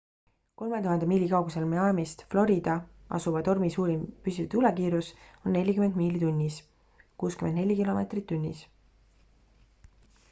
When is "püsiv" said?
4.29-4.49